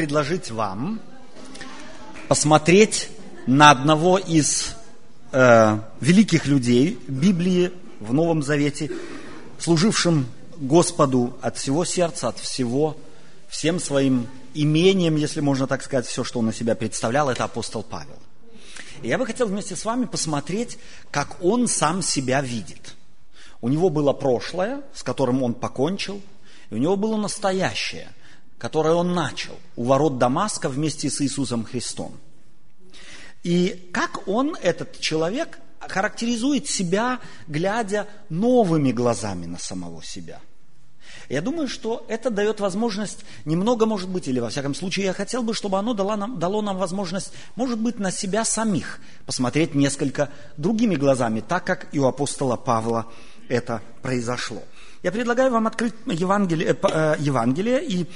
[0.00, 0.98] предложить вам
[2.26, 3.10] посмотреть
[3.46, 4.74] на одного из
[5.30, 8.90] э, великих людей Библии в Новом Завете,
[9.58, 10.26] служившим
[10.56, 12.96] Господу от всего сердца, от всего,
[13.50, 17.82] всем своим имением, если можно так сказать, все, что он на себя представлял, это апостол
[17.82, 18.16] Павел.
[19.02, 20.78] И я бы хотел вместе с вами посмотреть,
[21.10, 22.94] как он сам себя видит.
[23.60, 26.22] У него было прошлое, с которым он покончил,
[26.70, 28.08] и у него было настоящее,
[28.60, 32.12] которое он начал у ворот Дамаска вместе с Иисусом Христом.
[33.42, 37.18] И как он, этот человек, характеризует себя,
[37.48, 40.40] глядя новыми глазами на самого себя–
[41.30, 45.44] я думаю, что это дает возможность немного, может быть, или во всяком случае, я хотел
[45.44, 50.30] бы, чтобы оно дало нам, дало нам возможность, может быть, на себя самих посмотреть несколько
[50.56, 53.06] другими глазами, так как и у апостола Павла
[53.48, 54.62] это произошло.
[55.02, 58.06] Я предлагаю вам открыть Евангелие, э, э Евангелие и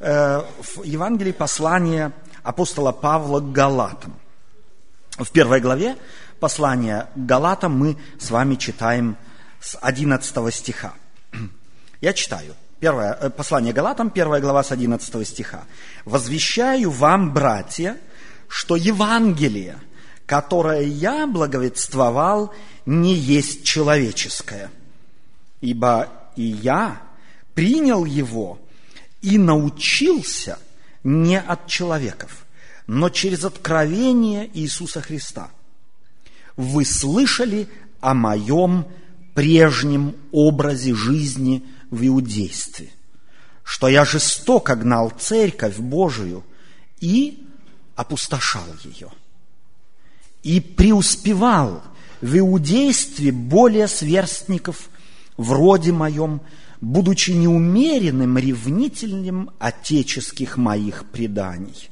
[0.00, 4.14] э, в Евангелии послание апостола Павла к Галатам.
[5.18, 5.96] В первой главе
[6.40, 9.16] послания к Галатам мы с вами читаем
[9.60, 10.94] с 11 стиха.
[12.00, 12.56] Я читаю.
[12.80, 15.62] Первое, э, послание Галатам, первая глава с 11 стиха.
[16.04, 17.98] «Возвещаю вам, братья,
[18.48, 19.78] что Евангелие,
[20.26, 22.52] которое я благовествовал,
[22.84, 24.72] не есть человеческое,
[25.60, 27.02] ибо и я
[27.54, 28.58] принял его
[29.20, 30.58] и научился
[31.04, 32.46] не от человеков,
[32.86, 35.50] но через откровение Иисуса Христа.
[36.56, 37.68] Вы слышали
[38.00, 38.86] о моем
[39.34, 42.90] прежнем образе жизни– в иудействе,
[43.62, 46.42] что я жестоко гнал церковь Божию
[47.00, 47.46] и
[47.94, 49.10] опустошал ее.
[50.42, 51.84] И преуспевал
[52.22, 54.88] в иудействе более сверстников
[55.36, 56.40] вроде моем,
[56.80, 61.90] будучи неумеренным ревнительным отеческих моих преданий.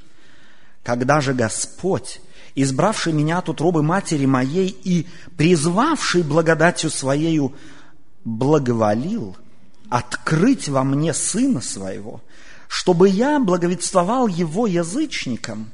[0.83, 2.20] Когда же Господь,
[2.55, 7.55] избравший меня от утробы матери моей и призвавший благодатью Своею,
[8.24, 9.36] благоволил–
[9.90, 12.22] открыть во мне Сына Своего,
[12.68, 15.70] чтобы я благовествовал Его язычникам,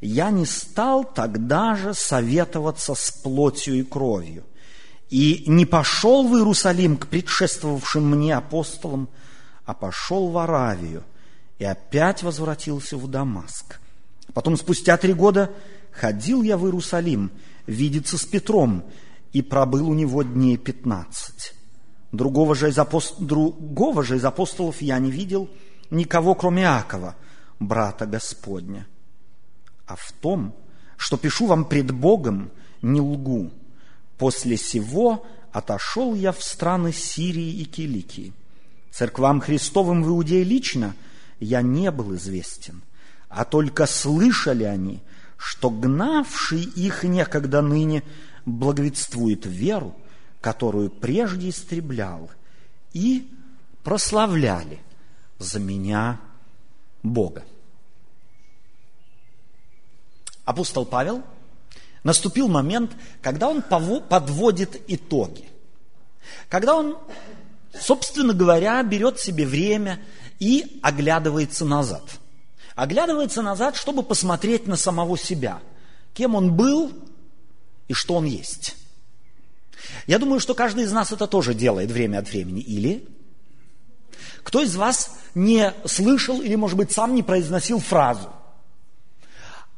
[0.00, 4.44] я не стал тогда же советоваться с плотью и кровью,
[5.10, 9.08] и не пошел в Иерусалим к предшествовавшим мне апостолам,
[9.64, 11.04] а пошел в Аравию
[11.58, 13.80] и опять возвратился в Дамаск.
[14.34, 15.52] Потом, спустя три года,
[15.92, 17.30] ходил я в Иерусалим
[17.66, 18.84] видеться с Петром
[19.32, 21.54] и пробыл у него дней пятнадцать.
[22.12, 23.18] Другого же, из апост...
[23.18, 25.50] Другого же из апостолов я не видел
[25.90, 27.16] никого, кроме Иакова,
[27.58, 28.86] брата Господня.
[29.86, 30.54] А в том,
[30.96, 32.50] что пишу вам пред Богом,
[32.82, 33.50] не лгу.
[34.18, 38.32] После сего отошел я в страны Сирии и Киликии.
[38.90, 40.94] Церквам Христовым в Иудее лично
[41.38, 42.82] я не был известен,
[43.28, 45.02] а только слышали они,
[45.36, 48.02] что гнавший их некогда ныне
[48.46, 49.94] благовествует веру,
[50.40, 52.30] которую прежде истреблял,
[52.94, 53.30] и
[53.82, 54.80] прославляли
[55.38, 56.20] за меня
[57.02, 57.44] Бога.
[60.46, 61.22] Апостол Павел
[62.04, 62.92] наступил момент,
[63.22, 65.48] когда он подводит итоги.
[66.48, 66.98] Когда он,
[67.78, 70.00] собственно говоря, берет себе время
[70.38, 72.02] и оглядывается назад.
[72.74, 75.60] Оглядывается назад, чтобы посмотреть на самого себя,
[76.14, 76.92] кем он был
[77.88, 78.76] и что он есть.
[80.06, 82.60] Я думаю, что каждый из нас это тоже делает время от времени.
[82.60, 83.08] Или
[84.42, 88.30] кто из вас не слышал или, может быть, сам не произносил фразу?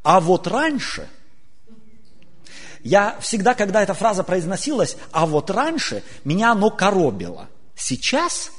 [0.02, 1.08] А вот раньше,
[2.82, 7.48] я всегда, когда эта фраза произносилась, а вот раньше, меня оно коробило.
[7.76, 8.50] Сейчас,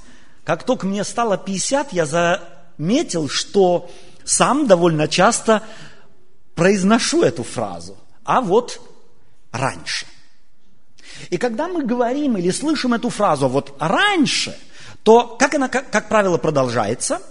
[0.44, 3.90] как только мне стало 50, я заметил, что
[4.24, 5.64] сам довольно часто
[6.56, 7.98] произношу эту фразу.
[8.24, 8.82] А вот
[9.52, 10.06] раньше–
[11.30, 14.58] и когда мы говорим или слышим эту фразу вот раньше,
[15.04, 17.22] то как она, как, как правило, продолжается?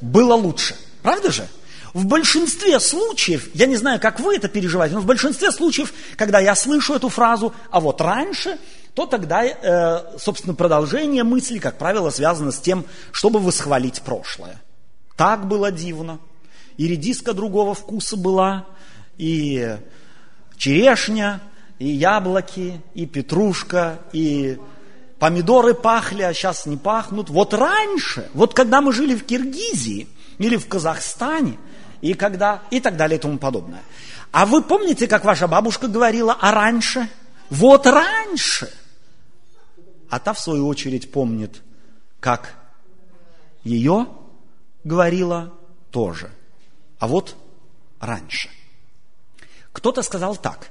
[0.00, 0.76] Было лучше.
[1.02, 1.46] Правда же?
[1.92, 6.38] В большинстве случаев, я не знаю, как вы это переживаете, но в большинстве случаев, когда
[6.38, 8.58] я слышу эту фразу, а вот раньше,
[8.94, 14.60] то тогда, э, собственно, продолжение мысли, как правило, связано с тем, чтобы восхвалить прошлое.
[15.16, 16.20] Так было дивно,
[16.76, 18.66] и редиска другого вкуса была,
[19.18, 19.76] и
[20.56, 21.40] черешня,
[21.78, 24.58] и яблоки, и петрушка, и
[25.18, 27.30] помидоры пахли, а сейчас не пахнут.
[27.30, 30.08] Вот раньше, вот когда мы жили в Киргизии
[30.38, 31.58] или в Казахстане,
[32.00, 33.82] и, когда, и так далее и тому подобное.
[34.32, 37.08] А вы помните, как ваша бабушка говорила, а раньше?
[37.50, 38.72] Вот раньше.
[40.08, 41.62] А та, в свою очередь, помнит,
[42.20, 42.54] как
[43.64, 44.08] ее
[44.84, 45.52] говорила
[45.90, 46.30] тоже.
[46.98, 47.36] А вот
[48.00, 48.48] раньше.
[49.72, 50.70] Кто-то сказал так,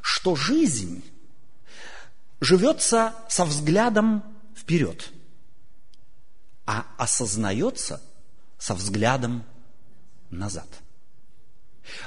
[0.00, 1.04] что жизнь
[2.40, 4.24] живется со взглядом
[4.56, 5.10] вперед,
[6.66, 8.02] а осознается
[8.58, 9.44] со взглядом
[10.32, 10.66] назад.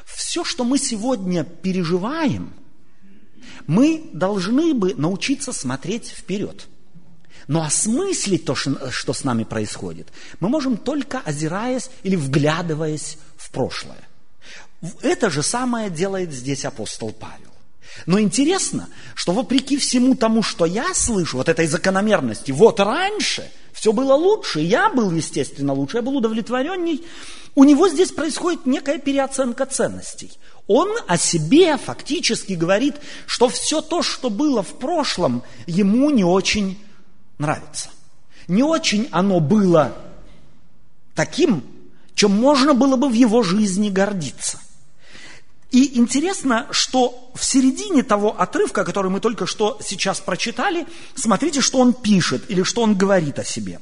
[0.05, 2.53] Все, что мы сегодня переживаем,
[3.67, 6.67] мы должны бы научиться смотреть вперед.
[7.47, 10.07] Но осмыслить то, что с нами происходит,
[10.39, 14.03] мы можем только озираясь или вглядываясь в прошлое.
[15.01, 17.51] Это же самое делает здесь апостол Павел.
[18.05, 23.93] Но интересно, что вопреки всему тому, что я слышу, вот этой закономерности, вот раньше все
[23.93, 27.05] было лучше, я был, естественно, лучше, я был удовлетворенней,
[27.55, 30.31] у него здесь происходит некая переоценка ценностей.
[30.67, 36.77] Он о себе фактически говорит, что все то, что было в прошлом, ему не очень
[37.37, 37.89] нравится.
[38.47, 39.95] Не очень оно было
[41.15, 41.63] таким,
[42.13, 44.59] чем можно было бы в его жизни гордиться.
[45.71, 51.79] И интересно, что в середине того отрывка, который мы только что сейчас прочитали, смотрите, что
[51.79, 53.79] он пишет или что он говорит о себе.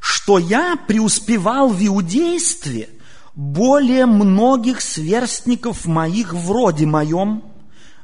[0.00, 2.88] Что я преуспевал в иудействе
[3.34, 7.44] более многих сверстников моих вроде моем,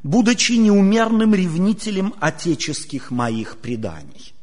[0.03, 4.35] будучи неумерным ревнителем отеческих моих преданий.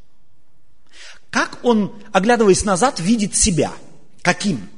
[1.30, 3.72] Как он, оглядываясь назад, видит себя?
[4.22, 4.70] Каким?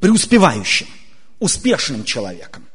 [0.00, 0.86] преуспевающим,
[1.38, 2.66] успешным человеком.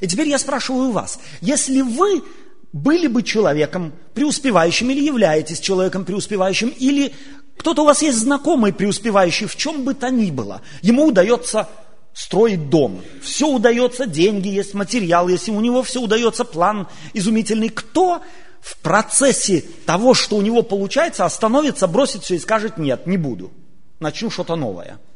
[0.00, 2.22] И теперь я спрашиваю вас, если вы
[2.72, 7.14] были бы человеком преуспевающим или являетесь человеком преуспевающим, или
[7.58, 11.68] кто-то у вас есть знакомый преуспевающий в чем бы то ни было, ему удается
[12.12, 17.68] строить дом, все удается, деньги есть, материал есть, и у него все удается, план изумительный.
[17.68, 18.22] Кто
[18.60, 23.52] в процессе того, что у него получается, остановится, бросит все и скажет, нет, не буду,
[24.00, 24.98] начну что-то новое–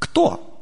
[0.00, 0.58] кто?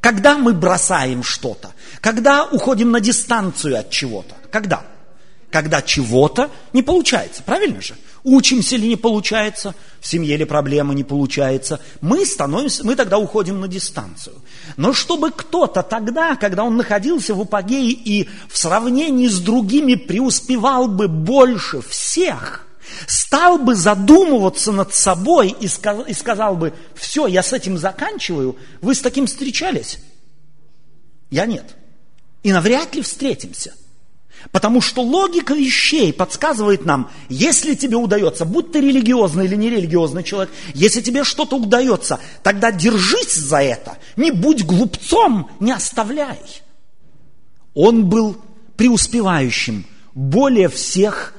[0.00, 1.72] Когда мы бросаем что-то?
[2.00, 4.36] Когда уходим на дистанцию от чего-то?
[4.52, 4.84] Когда?
[5.56, 7.94] Когда чего-то не получается, правильно же?
[8.24, 13.60] Учимся ли не получается, в семье ли проблема не получается, мы становимся, мы тогда уходим
[13.60, 14.36] на дистанцию.
[14.76, 20.88] Но чтобы кто-то тогда, когда он находился в апогее и в сравнении с другими преуспевал
[20.88, 22.66] бы больше всех–
[23.06, 28.56] стал бы задумываться над собой и сказал, и сказал бы, все, я с этим заканчиваю,
[28.82, 30.00] вы с таким встречались?
[31.30, 31.74] Я нет.
[32.42, 33.72] И навряд ли встретимся.
[34.52, 40.52] Потому что логика вещей подсказывает нам, если тебе удается, будь ты религиозный или нерелигиозный человек,
[40.74, 46.40] если тебе что-то удается, тогда держись за это, не будь глупцом, не оставляй.
[47.74, 48.36] Он был
[48.76, 49.84] преуспевающим
[50.14, 51.34] более всех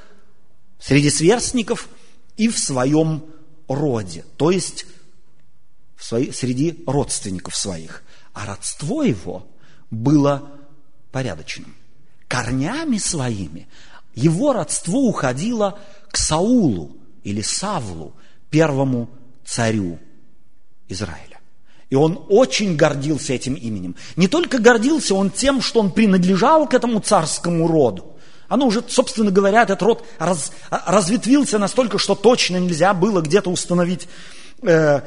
[0.79, 1.89] среди сверстников
[2.35, 3.25] и в своем
[3.67, 4.85] роде, то есть
[5.95, 8.03] в свои, среди родственников своих.
[8.33, 9.47] А родство его
[9.89, 10.51] было
[11.11, 11.73] порядочным.
[12.27, 13.67] Корнями своими
[14.13, 15.79] его родство уходило
[16.11, 18.15] к Саулу или Савлу,
[18.49, 19.09] первому
[19.45, 19.99] царю
[20.87, 21.39] Израиля.
[21.89, 23.95] И он очень гордился этим именем.
[24.15, 29.29] Не только гордился он тем, что он принадлежал к этому царскому роду, оно уже, собственно
[29.29, 34.07] говоря, этот род раз, разветвился настолько, что точно нельзя было где-то установить
[34.61, 35.01] э,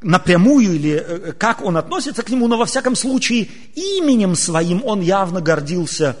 [0.00, 5.00] напрямую или э, как он относится к нему, но во всяком случае именем своим он
[5.00, 6.16] явно гордился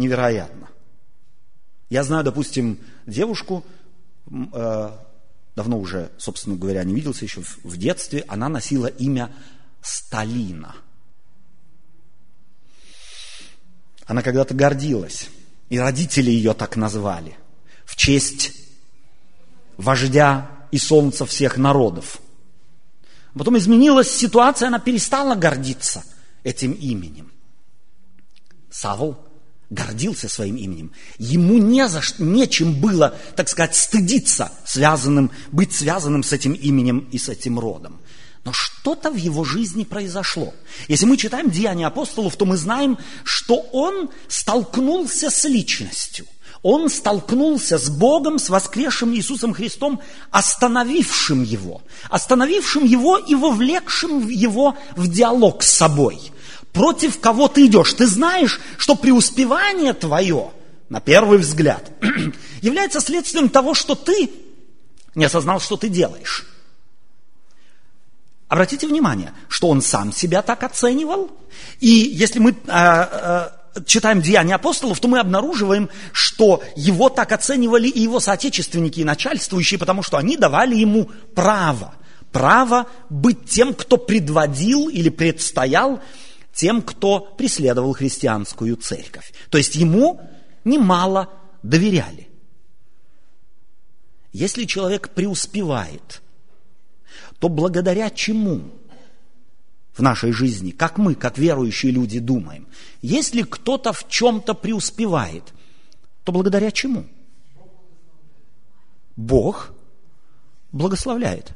[0.00, 0.68] невероятно.
[1.90, 3.64] Я знаю, допустим, девушку,
[4.30, 4.90] э,
[5.54, 9.32] давно уже, собственно говоря, не виделся еще в, в детстве, она носила имя
[9.82, 10.74] Сталина.
[14.06, 15.28] Она когда-то гордилась
[15.68, 17.36] и родители ее так назвали,
[17.84, 18.52] в честь
[19.76, 22.20] вождя и солнца всех народов.
[23.34, 26.04] Потом изменилась ситуация, она перестала гордиться
[26.42, 27.32] этим именем.
[28.70, 29.29] Савл
[29.70, 30.92] гордился своим именем.
[31.18, 37.08] Ему не за что, нечем было, так сказать, стыдиться, связанным, быть связанным с этим именем
[37.12, 38.00] и с этим родом.
[38.44, 40.54] Но что-то в его жизни произошло.
[40.88, 46.26] Если мы читаем Деяния апостолов, то мы знаем, что он столкнулся с личностью.
[46.62, 50.00] Он столкнулся с Богом, с воскресшим Иисусом Христом,
[50.30, 51.82] остановившим его.
[52.10, 56.32] Остановившим его и вовлекшим его в диалог с собой.
[56.72, 57.92] Против кого ты идешь?
[57.94, 60.50] Ты знаешь, что преуспевание твое,
[60.88, 61.90] на первый взгляд,
[62.62, 64.30] является следствием того, что ты
[65.14, 66.46] не осознал, что ты делаешь.
[68.48, 71.30] Обратите внимание, что он сам себя так оценивал.
[71.78, 77.88] И если мы а, а, читаем Деяния апостолов, то мы обнаруживаем, что его так оценивали
[77.88, 81.94] и его соотечественники, и начальствующие, потому что они давали ему право.
[82.32, 86.00] Право быть тем, кто предводил или предстоял
[86.52, 89.32] тем, кто преследовал христианскую церковь.
[89.50, 90.20] То есть ему
[90.64, 91.28] немало
[91.62, 92.28] доверяли.
[94.32, 96.22] Если человек преуспевает,
[97.38, 98.70] то благодаря чему
[99.92, 102.68] в нашей жизни, как мы, как верующие люди, думаем?
[103.02, 105.52] Если кто-то в чем-то преуспевает,
[106.24, 107.06] то благодаря чему?
[109.16, 109.72] Бог
[110.72, 111.52] благословляет.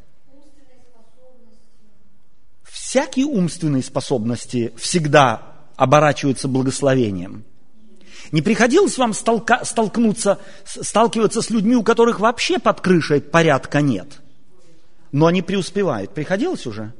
[2.94, 5.42] Всякие умственные способности всегда
[5.74, 7.42] оборачиваются благословением–
[8.30, 14.20] не приходилось вам столка, столкнуться, сталкиваться с людьми, у которых вообще под крышей порядка нет,
[15.10, 16.14] но они преуспевают?
[16.14, 16.94] Приходилось уже?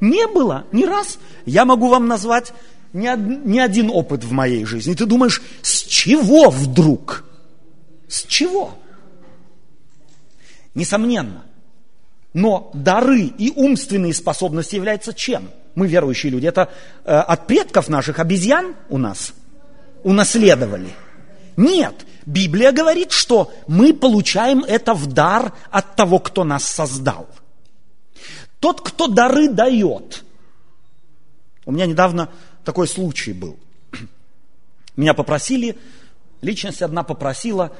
[0.00, 1.18] Не было, ни раз.
[1.44, 2.54] Я могу вам назвать
[2.94, 3.06] ни,
[3.46, 4.94] ни один опыт в моей жизни.
[4.94, 7.24] Ты думаешь, с чего вдруг?
[8.08, 8.78] С чего?
[10.74, 11.44] Несомненно.
[12.32, 15.50] Но дары и умственные способности являются чем?
[15.74, 16.46] Мы верующие люди.
[16.46, 16.70] Это
[17.04, 19.32] э, от предков наших обезьян у нас–
[20.02, 20.90] унаследовали.
[21.56, 27.28] Нет, Библия говорит, что мы получаем это в дар от того, кто нас создал.
[28.60, 30.24] Тот, кто дары дает.
[31.64, 32.30] У меня недавно
[32.64, 33.58] такой случай был.
[34.96, 35.78] Меня попросили,
[36.42, 37.72] личность одна попросила,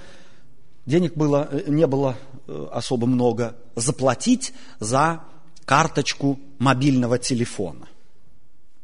[0.90, 2.16] денег было, э, не было
[2.46, 5.22] э, особо много, заплатить за
[5.64, 7.88] карточку мобильного телефона.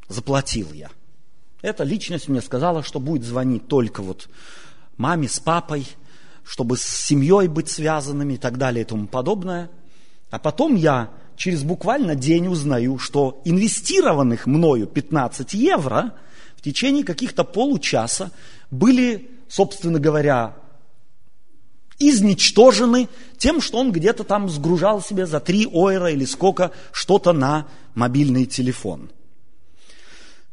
[0.08, 0.88] Заплатил я.
[1.62, 4.28] Эта личность мне сказала, что будет звонить только вот
[4.96, 5.86] маме с папой,
[6.44, 9.68] чтобы с семьей быть связанными и так далее и тому подобное.
[10.30, 16.14] А потом я через буквально день узнаю, что инвестированных мною 15 евро
[16.56, 18.30] в течение каких-то получаса
[18.70, 20.56] были, собственно говоря,
[21.98, 27.68] изничтожены тем, что он где-то там сгружал себе за 3 ойра или сколько что-то на
[27.94, 29.10] мобильный телефон.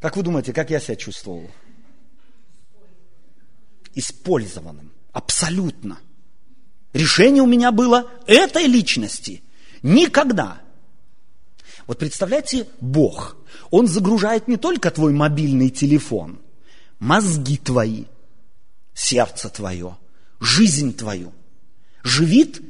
[0.00, 1.50] Как вы думаете, как я себя чувствовал?
[3.94, 4.92] Использованным.
[5.12, 5.98] Абсолютно.
[6.92, 9.42] Решение у меня было этой личности.
[9.82, 10.60] Никогда.
[11.86, 13.36] Вот представляете, Бог,
[13.70, 16.40] Он загружает не только твой мобильный телефон,
[16.98, 18.04] мозги твои,
[18.94, 19.96] сердце твое,
[20.44, 21.32] жизнь твою.
[22.02, 22.60] Живит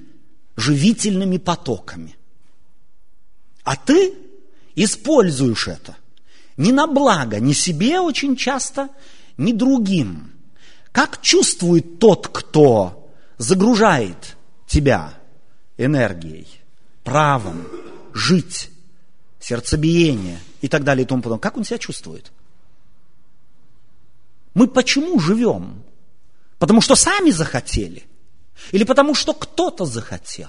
[0.56, 2.16] живительными потоками.
[3.64, 4.14] А ты
[4.76, 5.96] используешь это
[6.56, 8.90] не на благо, ни себе очень часто,
[9.36, 10.32] ни другим.
[10.92, 15.14] Как чувствует тот, кто загружает тебя
[15.76, 16.46] энергией,
[17.02, 17.66] правом,
[18.12, 18.70] жить,
[19.40, 21.42] сердцебиение и так далее и тому подобное?
[21.42, 22.30] Как он себя чувствует?
[24.54, 25.83] Мы почему живем?
[26.64, 28.04] Потому что сами захотели?
[28.72, 30.48] Или потому что кто-то захотел?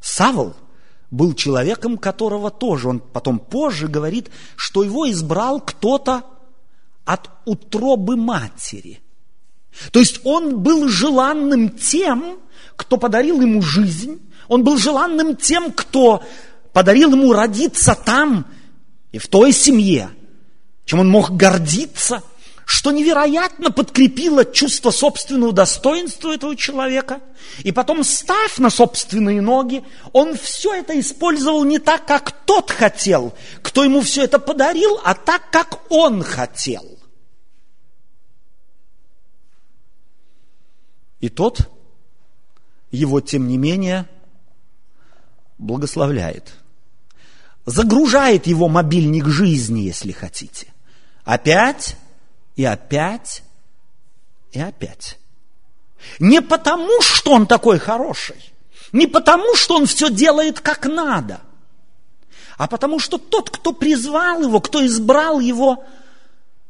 [0.00, 0.56] Савл–
[1.10, 6.22] был человеком, которого тоже, он потом позже говорит, что его избрал кто-то
[7.04, 9.00] от утробы матери.
[9.92, 12.38] То есть он был желанным тем,
[12.76, 16.24] кто подарил ему жизнь, он был желанным тем, кто
[16.72, 18.46] подарил ему родиться там
[19.12, 20.08] и в той семье,
[20.86, 22.22] чем он мог гордиться–
[22.66, 27.20] что невероятно подкрепило чувство собственного достоинства этого человека.
[27.62, 33.32] И потом, ставь на собственные ноги, он все это использовал не так, как тот хотел,
[33.62, 36.98] кто ему все это подарил, а так, как он хотел.
[41.20, 41.70] И тот
[42.90, 44.08] его, тем не менее,
[45.58, 46.52] благословляет.
[47.64, 50.66] Загружает его мобильник жизни, если хотите.
[51.24, 51.96] Опять
[52.56, 53.42] и опять,
[54.52, 55.18] и опять.
[56.18, 58.52] Не потому, что он такой хороший,
[58.92, 61.40] не потому, что он все делает как надо,
[62.56, 65.84] а потому что тот, кто призвал его, кто избрал его,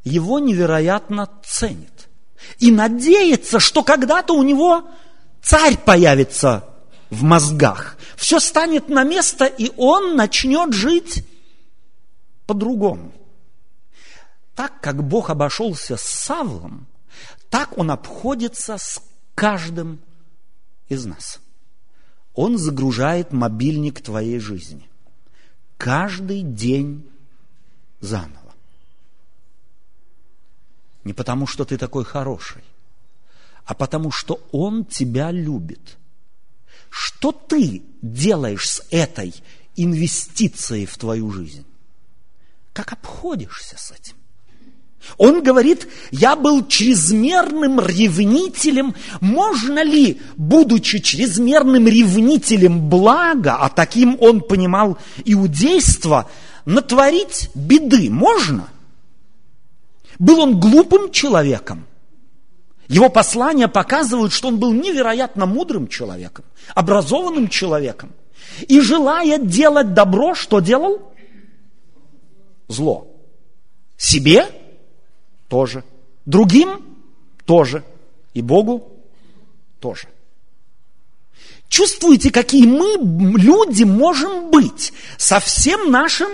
[0.05, 2.09] его невероятно ценит.
[2.59, 4.89] И надеется, что когда-то у него
[5.43, 6.69] царь появится
[7.11, 7.97] в мозгах.
[8.17, 11.25] Все станет на место, и он начнет жить
[12.47, 13.13] по-другому.
[14.57, 16.89] Так как Бог обошелся с Савлом,
[17.49, 19.01] так Он обходится с
[19.37, 20.01] каждым
[20.89, 21.39] из нас.
[22.35, 24.89] Он загружает мобильник твоей жизни.
[25.77, 27.09] Каждый день
[28.01, 28.55] заново.
[31.05, 32.65] Не потому, что ты такой хороший,
[33.65, 35.99] а потому, что Он тебя любит.
[36.91, 39.35] Что ты делаешь с этой
[39.77, 41.65] инвестицией в твою жизнь?
[42.77, 44.17] как обходишься с этим.
[45.19, 48.95] Он говорит, я был чрезмерным ревнителем.
[49.21, 56.29] Можно ли, будучи чрезмерным ревнителем блага, а таким он понимал иудейство,
[56.65, 58.11] натворить беды?
[58.11, 58.69] Можно?
[60.19, 61.87] Был он глупым человеком?
[62.89, 68.13] Его послания показывают, что он был невероятно мудрым человеком, образованным человеком.
[68.69, 71.13] И желая делать добро, что делал?
[72.69, 73.09] Зло.
[73.97, 74.47] Себе
[75.49, 75.85] тоже.
[76.25, 76.85] Другим
[77.45, 77.85] тоже.
[78.35, 78.93] И Богу
[79.81, 80.09] тоже.
[81.69, 82.97] Чувствуете, какие мы,
[83.39, 86.29] люди, можем быть со всем нашим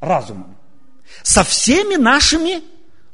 [0.00, 0.56] разумом,
[1.22, 2.62] со всеми нашими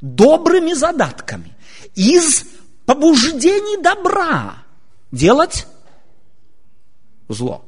[0.01, 1.55] добрыми задатками,
[1.95, 2.45] из
[2.85, 4.63] побуждений добра
[5.11, 5.67] делать
[7.29, 7.63] зло.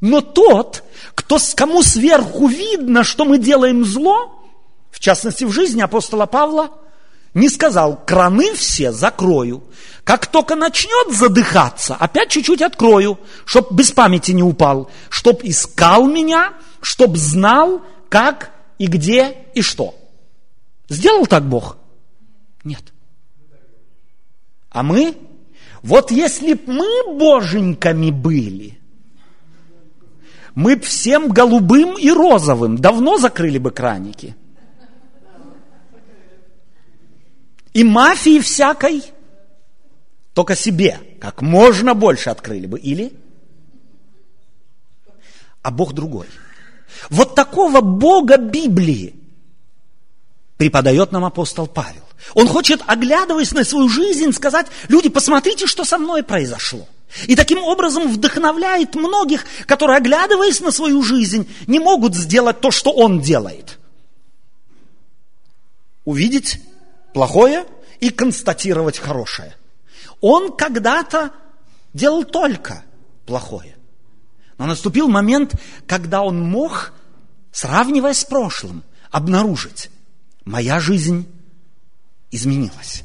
[0.00, 0.82] Но тот,
[1.14, 4.39] кто, кому сверху видно, что мы делаем зло,
[4.90, 6.70] в частности, в жизни апостола Павла,
[7.34, 9.62] не сказал, краны все закрою.
[10.04, 16.54] Как только начнет задыхаться, опять чуть-чуть открою, чтоб без памяти не упал, чтоб искал меня,
[16.80, 19.94] чтоб знал, как и где и что.
[20.88, 21.76] Сделал так Бог?
[22.64, 22.82] Нет.
[24.70, 25.16] А мы?
[25.82, 28.78] Вот если б мы боженьками были,
[30.54, 34.34] мы б всем голубым и розовым давно закрыли бы краники.
[37.72, 39.04] И мафии всякой
[40.34, 42.78] только себе как можно больше открыли бы.
[42.78, 43.12] Или?
[45.62, 46.26] А Бог другой.
[47.08, 49.14] Вот такого Бога Библии
[50.56, 52.02] преподает нам апостол Павел.
[52.34, 56.86] Он хочет, оглядываясь на свою жизнь, сказать, люди, посмотрите, что со мной произошло.
[57.26, 62.90] И таким образом вдохновляет многих, которые, оглядываясь на свою жизнь, не могут сделать то, что
[62.92, 63.78] он делает.
[66.04, 66.60] Увидеть
[67.12, 67.66] плохое
[68.00, 69.56] и констатировать хорошее.
[70.20, 71.32] Он когда-то
[71.92, 72.84] делал только
[73.26, 73.76] плохое.
[74.58, 75.54] Но наступил момент,
[75.86, 76.92] когда он мог,
[77.52, 79.90] сравнивая с прошлым, обнаружить,
[80.44, 81.26] моя жизнь
[82.30, 83.04] изменилась.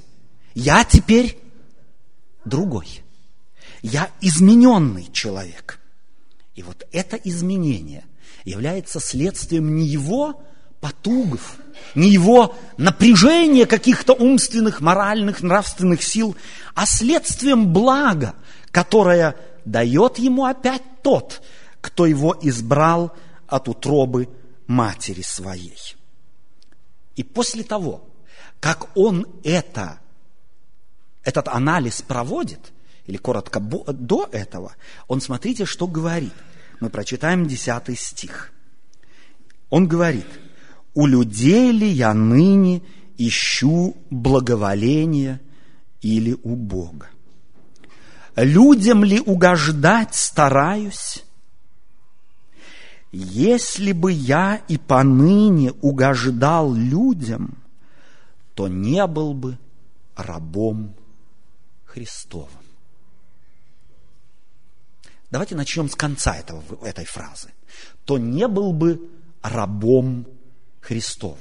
[0.54, 1.38] Я теперь
[2.44, 3.02] другой.
[3.82, 5.80] Я измененный человек.
[6.56, 8.06] И вот это изменение
[8.46, 10.41] является следствием не его
[10.86, 11.58] потугов,
[11.95, 16.36] не его напряжения каких-то умственных, моральных, нравственных сил,
[16.76, 18.36] а следствием блага,
[18.69, 21.41] которое дает ему опять тот,
[21.82, 23.13] кто его избрал
[23.48, 24.30] от утробы
[24.67, 25.95] матери своей.
[27.15, 28.08] И после того,
[28.60, 30.00] как он это,
[31.24, 32.60] этот анализ проводит,
[33.08, 34.76] или коротко до этого,
[35.08, 36.34] он, смотрите, что говорит.
[36.80, 38.52] Мы прочитаем 10 стих.
[39.71, 40.28] Он говорит,
[40.96, 42.82] «У людей ли я ныне
[43.18, 45.40] ищу благоволения
[46.02, 47.10] или у Бога?
[48.36, 51.24] Людям ли угождать стараюсь?
[53.12, 57.60] Если бы я и поныне угождал людям–
[58.56, 59.60] то не был бы
[60.16, 60.96] рабом
[61.84, 62.50] Христовым.
[65.30, 67.52] Давайте начнем с конца этого, этой фразы.
[68.06, 69.10] То не был бы
[69.42, 70.26] рабом
[70.86, 71.39] Христовым.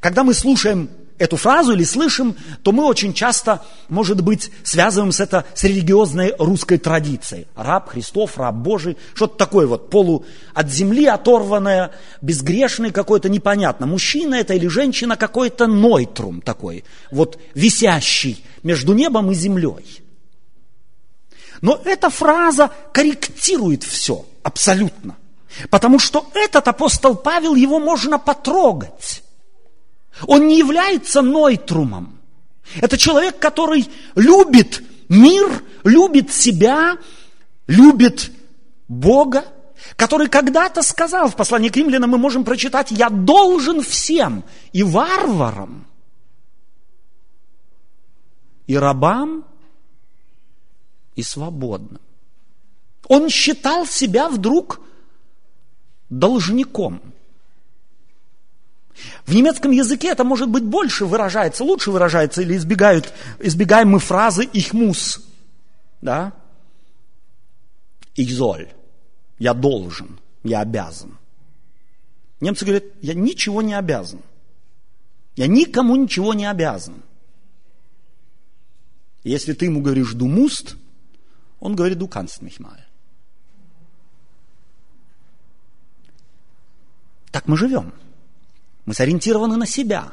[0.00, 5.20] Когда мы слушаем эту фразу или слышим, то мы очень часто, может быть, связываем с
[5.20, 7.46] это с религиозной русской традицией.
[7.54, 13.86] Раб Христов, раб Божий, что-то такое вот полу от земли оторванное, безгрешный какой-то, непонятно.
[13.86, 20.02] Мужчина это или женщина какой-то нойтрум такой, вот висящий между небом и землей.
[21.60, 25.16] Но эта фраза корректирует все абсолютно.
[25.70, 29.22] Потому что этот апостол Павел, его можно потрогать.
[30.26, 32.20] Он не является нойтрумом.
[32.80, 36.96] Это человек, который любит мир, любит себя,
[37.66, 38.30] любит
[38.88, 39.44] Бога,
[39.96, 45.86] который когда-то сказал в послании к римлянам, мы можем прочитать, я должен всем, и варварам,
[48.66, 49.44] и рабам,
[51.14, 52.00] и свободным.
[53.08, 54.80] Он считал себя вдруг
[56.08, 57.00] должником–
[59.26, 64.44] в немецком языке это может быть больше выражается, лучше выражается, или избегают, избегаем мы фразы
[64.44, 65.20] «ich muss».
[66.00, 66.32] Да?
[68.16, 68.68] «Ich soll».
[69.38, 71.18] Я должен, я обязан.
[72.40, 74.20] Немцы говорят, я ничего не обязан.
[75.34, 77.02] Я никому ничего не обязан.
[79.24, 80.76] Если ты ему говоришь «du musst»,
[81.58, 82.83] он говорит «du kannst mich mal».
[87.34, 87.92] Так мы живем.
[88.86, 90.12] Мы сориентированы на себя.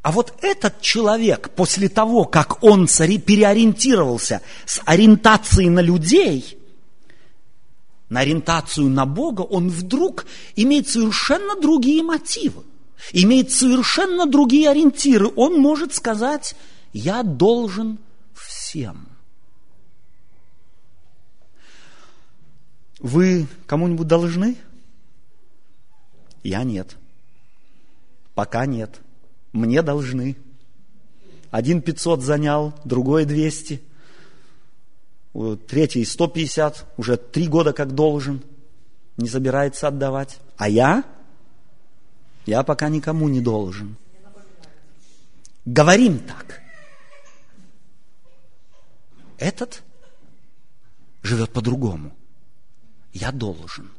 [0.00, 6.58] А вот этот человек, после того, как он переориентировался с ориентацией на людей,
[8.08, 10.24] на ориентацию на Бога, он вдруг
[10.56, 12.62] имеет совершенно другие мотивы,
[13.12, 15.30] имеет совершенно другие ориентиры.
[15.36, 16.56] Он может сказать,
[16.94, 17.98] я должен
[18.32, 19.06] всем.
[23.00, 24.56] Вы кому-нибудь должны?
[26.42, 26.96] Я нет.
[28.34, 29.00] Пока нет.
[29.52, 30.36] Мне должны.
[31.50, 33.82] Один 500 занял, другой 200,
[35.66, 38.42] третий 150, уже три года как должен,
[39.16, 40.38] не собирается отдавать.
[40.56, 41.04] А я?
[42.46, 43.96] Я пока никому не должен.
[45.64, 46.62] Говорим так.
[49.38, 49.82] Этот
[51.22, 52.12] живет по-другому.
[53.12, 53.90] Я должен.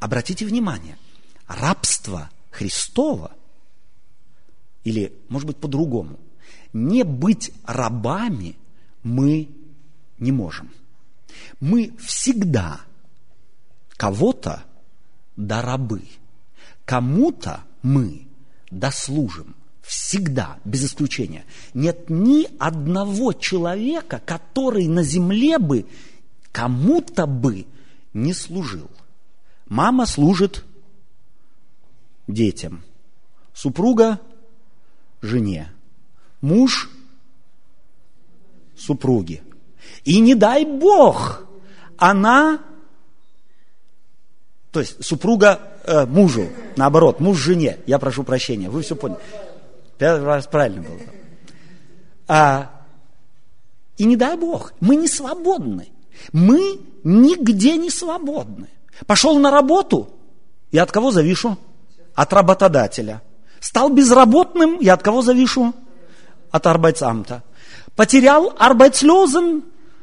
[0.00, 0.96] Обратите внимание,
[1.46, 3.32] рабство Христова
[4.84, 6.18] или, может быть, по-другому.
[6.72, 8.56] Не быть рабами
[9.02, 9.48] мы
[10.18, 10.70] не можем.
[11.60, 12.80] Мы всегда
[13.96, 14.64] кого-то
[15.36, 16.02] до рабы,
[16.84, 18.26] кому-то мы
[18.70, 19.54] дослужим.
[19.82, 21.44] Всегда, без исключения.
[21.72, 25.86] Нет ни одного человека, который на земле бы
[26.52, 27.66] кому-то бы
[28.12, 28.90] не служил.
[29.68, 30.64] Мама служит
[32.26, 32.82] детям,
[33.52, 34.20] супруга
[35.20, 35.70] жене,
[36.40, 36.90] муж
[38.76, 39.42] супруге.
[40.04, 41.44] И не дай Бог,
[41.96, 42.60] она,
[44.70, 49.20] то есть супруга э, мужу, наоборот, муж жене, я прошу прощения, вы все поняли.
[49.98, 51.00] Первый раз правильно было.
[52.28, 52.84] А,
[53.96, 55.88] и не дай Бог, мы не свободны.
[56.32, 58.68] Мы нигде не свободны.
[59.06, 60.10] Пошел на работу,
[60.70, 61.56] и от кого завишу?
[62.14, 63.22] От работодателя.
[63.60, 65.74] Стал безработным, я от кого завишу?
[66.50, 67.42] От Arbeitsamta.
[67.96, 69.62] Потерял Arbeitslösen,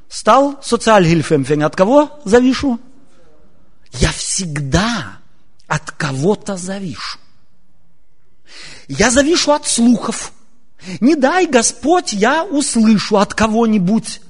[0.09, 1.63] стал социальгильфемфинг.
[1.63, 2.79] От кого завишу?
[3.93, 5.19] Я всегда
[5.67, 7.19] от кого-то завишу.
[8.87, 10.33] Я завишу от слухов.
[10.99, 14.21] Не дай, Господь, я услышу от кого-нибудь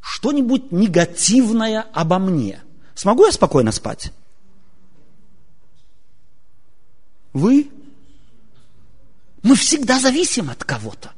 [0.00, 2.62] что-нибудь негативное обо мне.
[2.98, 4.10] Смогу я спокойно спать?
[7.32, 7.70] Вы
[9.44, 11.12] мы всегда зависим от кого-то.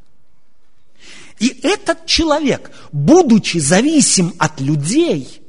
[1.38, 5.40] И этот человек, будучи зависим от людей,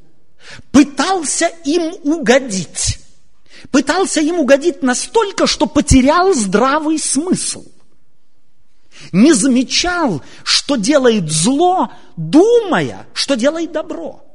[0.72, 3.00] пытался им угодить.
[3.70, 7.66] Пытался им угодить настолько, что потерял здравый смысл.
[9.12, 14.31] Не замечал, что делает зло, думая, что делает добро.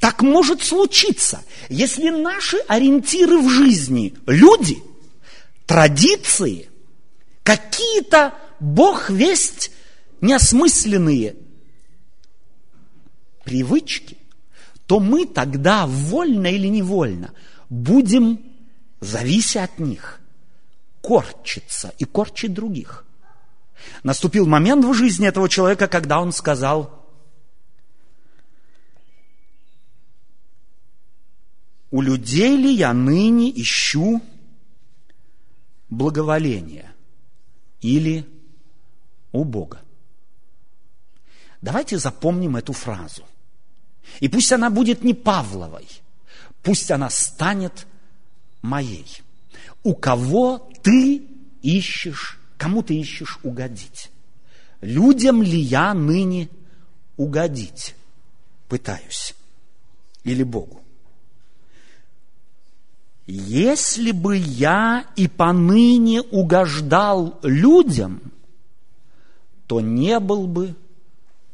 [0.00, 4.78] Так может случиться, если наши ориентиры в жизни– люди,
[5.66, 6.70] традиции–
[7.46, 9.70] какие-то, Бог весть,
[10.20, 11.36] неосмысленные
[13.44, 14.18] привычки,
[14.86, 17.32] то мы тогда, вольно или невольно,
[17.70, 18.40] будем,
[19.00, 20.20] завися от них,
[21.00, 23.04] корчиться и корчить других.
[24.02, 26.95] Наступил момент в жизни этого человека, когда он сказал,
[31.90, 34.20] у людей ли я ныне ищу
[35.88, 36.92] благоволение?
[37.86, 38.26] или
[39.32, 39.80] у Бога.
[41.62, 43.22] Давайте запомним эту фразу.
[44.20, 45.88] И пусть она будет не Павловой,
[46.62, 47.86] пусть она станет
[48.62, 49.06] моей.
[49.82, 51.26] У кого ты
[51.62, 54.10] ищешь, кому ты ищешь угодить?
[54.80, 56.48] Людям ли я ныне
[57.16, 57.94] угодить
[58.68, 59.34] пытаюсь?
[60.24, 60.82] Или Богу?
[63.26, 68.32] Если бы я и поныне угождал людям,
[69.66, 70.76] то не был бы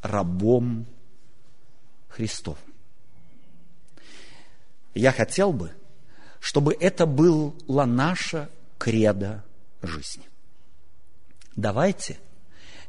[0.02, 0.87] рабом
[2.08, 2.58] Христов.
[4.94, 5.72] Я хотел бы,
[6.40, 9.42] чтобы это была наша кредо
[9.80, 10.28] жизни.
[11.56, 12.18] Давайте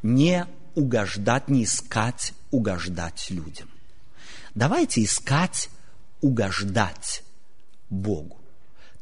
[0.02, 3.69] не угождать, не искать угождать людям.
[4.56, 5.69] Давайте искать
[6.19, 7.24] угождать
[7.89, 8.42] Богу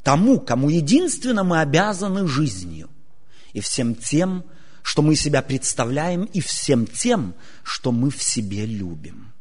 [0.03, 2.89] тому, кому единственно мы обязаны жизнью,
[3.53, 4.43] и всем тем,
[4.81, 9.31] что мы себя представляем, и всем тем, что мы в себе любим.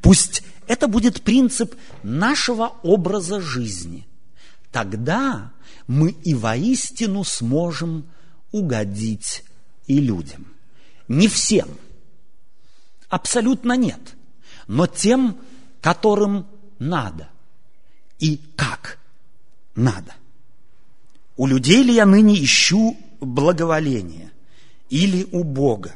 [0.00, 4.06] Пусть это будет принцип нашего образа жизни.
[4.70, 5.52] Тогда
[5.86, 8.06] мы и воистину сможем
[8.52, 9.44] угодить
[9.86, 10.46] и людям.
[11.08, 11.68] Не всем,
[13.08, 14.00] абсолютно нет,
[14.66, 15.38] но тем,
[15.80, 16.46] которым
[16.78, 17.28] надо
[18.18, 18.98] и как
[19.74, 20.14] надо.
[21.36, 24.30] У людей ли я ныне ищу благоволение
[24.88, 25.94] или у Бога?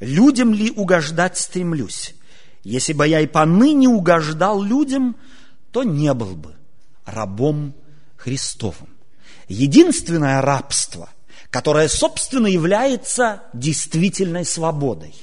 [0.00, 2.14] Людям ли угождать стремлюсь?
[2.62, 5.16] Если бы я и поныне угождал людям,
[5.70, 6.54] то не был бы
[7.04, 7.74] рабом
[8.16, 8.88] Христовым.
[9.48, 11.08] Единственное рабство,
[11.50, 15.14] которое, собственно, является действительной свободой,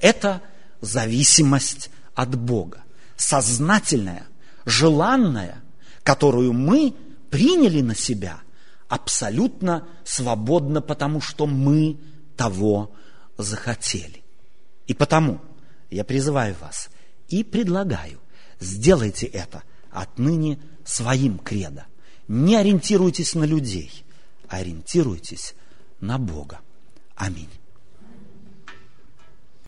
[0.00, 0.40] это
[0.80, 2.82] зависимость от Бога,
[3.16, 4.26] сознательная,
[4.64, 5.62] желанная,
[6.02, 6.94] которую мы
[7.30, 8.40] приняли на себя
[8.88, 11.98] абсолютно свободно, потому что мы
[12.36, 12.92] того
[13.36, 14.22] захотели.
[14.86, 15.40] И потому
[15.90, 16.88] я призываю вас
[17.28, 18.20] и предлагаю,
[18.60, 21.86] сделайте это отныне своим кредо.
[22.26, 24.04] Не ориентируйтесь на людей,
[24.48, 25.54] а ориентируйтесь
[26.00, 26.60] на Бога.
[27.14, 27.48] Аминь.